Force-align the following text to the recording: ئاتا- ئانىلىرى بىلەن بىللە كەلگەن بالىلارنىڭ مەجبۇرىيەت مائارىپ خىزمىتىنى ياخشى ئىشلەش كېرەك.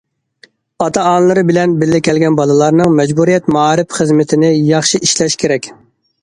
ئاتا- 0.85 1.01
ئانىلىرى 1.09 1.43
بىلەن 1.49 1.75
بىللە 1.83 1.99
كەلگەن 2.07 2.37
بالىلارنىڭ 2.39 2.95
مەجبۇرىيەت 3.01 3.53
مائارىپ 3.57 3.95
خىزمىتىنى 3.99 4.51
ياخشى 4.71 5.03
ئىشلەش 5.09 5.39
كېرەك. 5.45 5.71